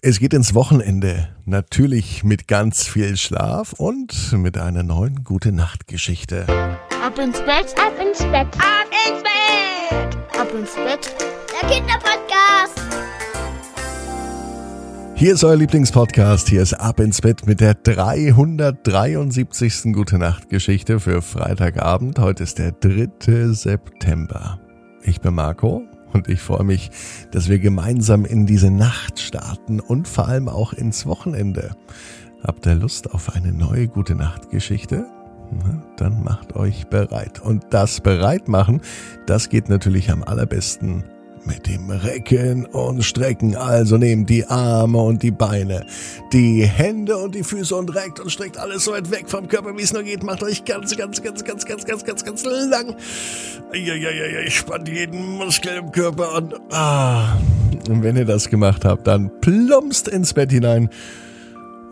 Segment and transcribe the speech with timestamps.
[0.00, 1.30] Es geht ins Wochenende.
[1.44, 6.46] Natürlich mit ganz viel Schlaf und mit einer neuen gute Nacht Geschichte.
[7.04, 11.12] Ab ins Bett, ab ins Bett, ab ins Bett, ab ins Bett.
[11.50, 12.80] Der Kinderpodcast.
[15.16, 16.48] Hier ist euer Lieblingspodcast.
[16.48, 19.92] Hier ist Ab ins Bett mit der 373.
[19.92, 22.20] Gute Nacht Geschichte für Freitagabend.
[22.20, 23.52] Heute ist der 3.
[23.52, 24.60] September.
[25.02, 25.82] Ich bin Marco
[26.12, 26.90] und ich freue mich,
[27.30, 31.76] dass wir gemeinsam in diese Nacht starten und vor allem auch ins Wochenende.
[32.42, 35.06] Habt ihr Lust auf eine neue gute Nachtgeschichte?
[35.50, 37.40] Na, dann macht euch bereit.
[37.40, 38.80] Und das Bereitmachen,
[39.26, 41.04] das geht natürlich am allerbesten
[41.48, 43.56] mit dem Recken und Strecken.
[43.56, 45.86] Also nehmt die Arme und die Beine,
[46.32, 49.76] die Hände und die Füße und reckt und streckt alles so weit weg vom Körper,
[49.76, 50.22] wie es nur geht.
[50.22, 52.94] Macht euch ganz, ganz, ganz, ganz, ganz, ganz, ganz, ganz lang.
[53.72, 57.36] Ja, ja, ja, ja, ich spannt jeden Muskel im Körper und ah.
[57.88, 60.90] Und wenn ihr das gemacht habt, dann plumpst ins Bett hinein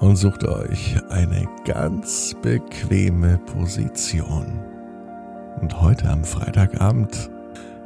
[0.00, 4.58] und sucht euch eine ganz bequeme Position.
[5.60, 7.30] Und heute am Freitagabend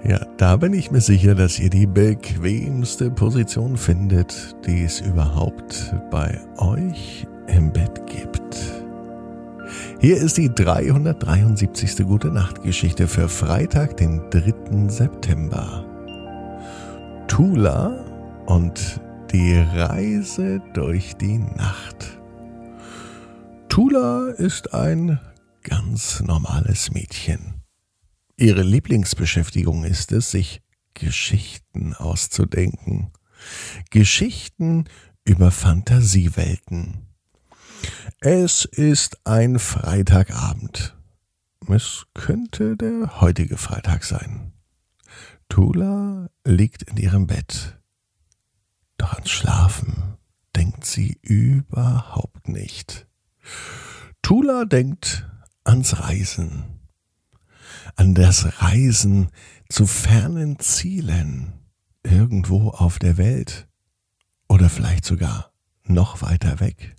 [0.04, 5.94] ja, da bin ich mir sicher, dass ihr die bequemste Position findet, die es überhaupt
[6.10, 8.56] bei euch im Bett gibt.
[10.00, 12.06] Hier ist die 373.
[12.06, 14.88] Gute Nacht Geschichte für Freitag, den 3.
[14.88, 15.84] September.
[17.26, 18.04] Tula
[18.46, 19.00] und
[19.32, 22.18] die Reise durch die Nacht.
[23.68, 25.18] Tula ist ein
[25.62, 27.55] ganz normales Mädchen.
[28.38, 30.60] Ihre Lieblingsbeschäftigung ist es, sich
[30.92, 33.10] Geschichten auszudenken.
[33.90, 34.84] Geschichten
[35.24, 37.06] über Fantasiewelten.
[38.20, 40.94] Es ist ein Freitagabend.
[41.66, 44.52] Es könnte der heutige Freitag sein.
[45.48, 47.78] Tula liegt in ihrem Bett.
[48.98, 50.18] Doch ans Schlafen
[50.54, 53.06] denkt sie überhaupt nicht.
[54.20, 55.26] Tula denkt
[55.64, 56.75] ans Reisen
[57.94, 59.28] an das Reisen
[59.68, 61.52] zu fernen Zielen
[62.02, 63.66] irgendwo auf der Welt
[64.48, 65.52] oder vielleicht sogar
[65.84, 66.96] noch weiter weg.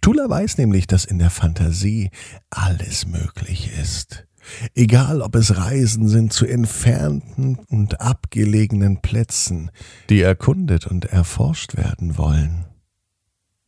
[0.00, 2.10] Tula weiß nämlich, dass in der Fantasie
[2.50, 4.26] alles möglich ist.
[4.74, 9.70] Egal ob es Reisen sind zu entfernten und abgelegenen Plätzen,
[10.10, 12.66] die erkundet und erforscht werden wollen.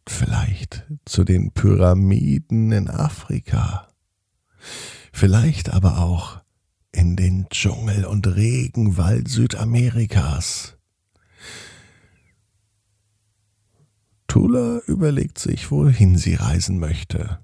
[0.07, 3.89] Vielleicht zu den Pyramiden in Afrika
[5.17, 6.43] vielleicht aber auch
[6.93, 10.77] in den Dschungel und Regenwald Südamerikas.
[14.29, 17.39] Tula überlegt sich, wohin sie reisen möchte.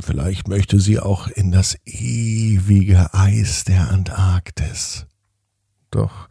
[0.00, 5.06] Vielleicht möchte sie auch in das ewige Eis der Antarktis.
[5.90, 6.28] Doch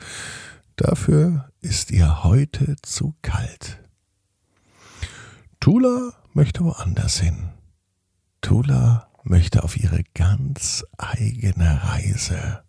[0.76, 3.80] dafür ist ihr heute zu kalt.
[5.60, 7.50] Tula möchte woanders hin.
[8.42, 12.64] Tula möchte auf ihre ganz eigene Reise.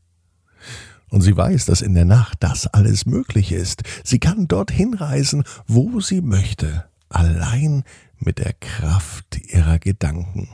[1.09, 3.83] Und sie weiß, dass in der Nacht das alles möglich ist.
[4.03, 7.84] Sie kann dorthin reisen, wo sie möchte, allein
[8.19, 10.49] mit der Kraft ihrer Gedanken.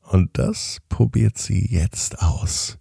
[0.00, 2.78] Und das probiert sie jetzt aus.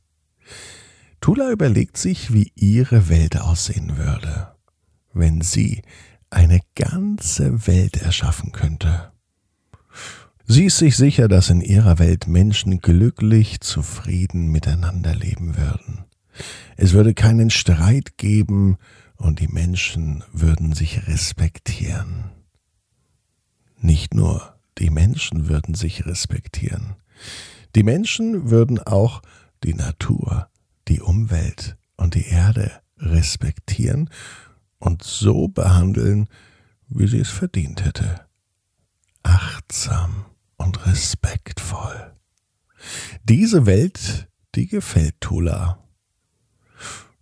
[1.20, 4.54] Tula überlegt sich, wie ihre Welt aussehen würde,
[5.14, 5.82] wenn sie
[6.30, 9.13] eine ganze Welt erschaffen könnte.
[10.46, 16.04] Sie ist sich sicher, dass in ihrer Welt Menschen glücklich, zufrieden miteinander leben würden.
[16.76, 18.78] Es würde keinen Streit geben
[19.16, 22.32] und die Menschen würden sich respektieren.
[23.80, 26.96] Nicht nur die Menschen würden sich respektieren.
[27.76, 29.22] Die Menschen würden auch
[29.64, 30.50] die Natur,
[30.90, 34.10] die Umwelt und die Erde respektieren
[34.78, 36.28] und so behandeln,
[36.90, 38.26] wie sie es verdient hätte.
[39.24, 40.26] Achtsam
[40.58, 42.14] und respektvoll.
[43.24, 45.80] Diese Welt, die gefällt Tula.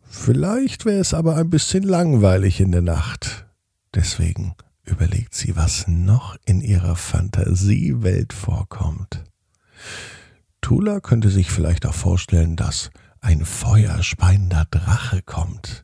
[0.04, 3.48] Vielleicht wäre es aber ein bisschen langweilig in der Nacht.
[3.94, 9.24] Deswegen überlegt sie, was noch in ihrer Fantasiewelt vorkommt.
[10.62, 15.84] Tula könnte sich vielleicht auch vorstellen, dass ein feuerspeiender Drache kommt.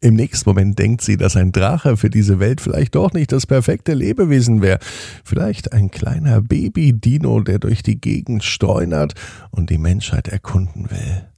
[0.00, 3.46] Im nächsten Moment denkt sie, dass ein Drache für diese Welt vielleicht doch nicht das
[3.46, 4.78] perfekte Lebewesen wäre.
[5.24, 9.14] Vielleicht ein kleiner Baby-Dino, der durch die Gegend streunert
[9.50, 11.28] und die Menschheit erkunden will.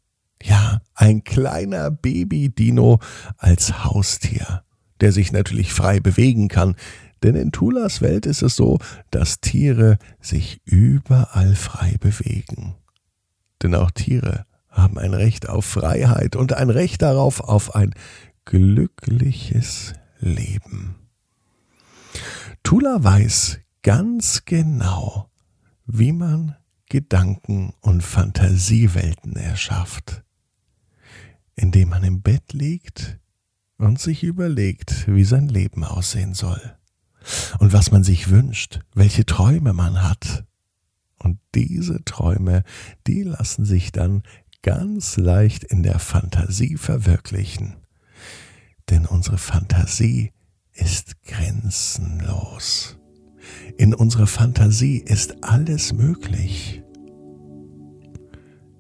[0.43, 2.99] Ja, ein kleiner Baby-Dino
[3.39, 4.63] als Haustier,
[5.01, 6.77] der sich natürlich frei bewegen kann,
[7.23, 8.79] denn in Tulas Welt ist es so,
[9.11, 12.75] dass Tiere sich überall frei bewegen.
[13.63, 17.93] Denn auch Tiere haben ein Recht auf Freiheit und ein Recht darauf, auf ein
[18.51, 20.97] glückliches leben.
[22.65, 25.31] Tula weiß ganz genau,
[25.87, 26.57] wie man
[26.89, 30.25] Gedanken und Fantasiewelten erschafft,
[31.55, 33.21] indem man im Bett liegt
[33.79, 36.77] und sich überlegt, wie sein Leben aussehen soll
[37.61, 40.45] und was man sich wünscht, welche Träume man hat.
[41.19, 42.65] Und diese Träume,
[43.07, 44.25] die lassen sich dann
[44.63, 47.80] ganz leicht in der Fantasie verwirklichen.
[48.91, 50.33] Denn unsere Fantasie
[50.73, 52.99] ist grenzenlos.
[53.79, 56.83] In unserer Fantasie ist alles möglich.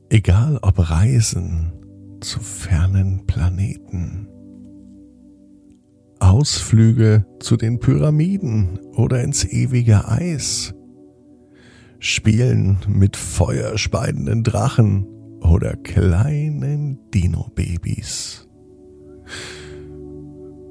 [0.09, 1.73] Egal ob Reisen
[2.21, 4.27] zu fernen Planeten,
[6.19, 10.75] Ausflüge zu den Pyramiden oder ins ewige Eis,
[12.03, 15.07] Spielen mit feuerspeidenden Drachen
[15.41, 18.49] oder kleinen Dino-Babys.